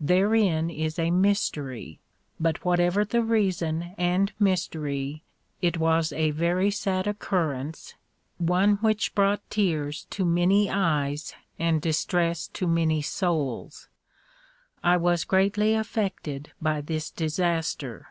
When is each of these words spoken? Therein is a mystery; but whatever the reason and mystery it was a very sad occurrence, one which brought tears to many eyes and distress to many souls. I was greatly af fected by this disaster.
Therein 0.00 0.70
is 0.70 0.98
a 0.98 1.12
mystery; 1.12 2.00
but 2.40 2.64
whatever 2.64 3.04
the 3.04 3.22
reason 3.22 3.94
and 3.96 4.32
mystery 4.40 5.22
it 5.62 5.78
was 5.78 6.10
a 6.12 6.32
very 6.32 6.68
sad 6.68 7.06
occurrence, 7.06 7.94
one 8.38 8.78
which 8.78 9.14
brought 9.14 9.48
tears 9.50 10.08
to 10.10 10.24
many 10.24 10.68
eyes 10.68 11.32
and 11.60 11.80
distress 11.80 12.48
to 12.54 12.66
many 12.66 13.02
souls. 13.02 13.86
I 14.82 14.96
was 14.96 15.22
greatly 15.22 15.74
af 15.76 15.94
fected 15.94 16.48
by 16.60 16.80
this 16.80 17.08
disaster. 17.08 18.08